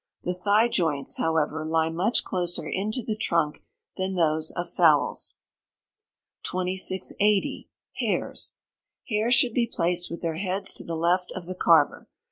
[0.23, 3.61] The thigh joints, however, lie much closer into the trunk
[3.97, 5.35] than those of fowls.
[6.41, 7.69] 2680.
[7.97, 8.55] Hares.
[9.07, 12.09] Hares should be placed with their heads to the left of the carver.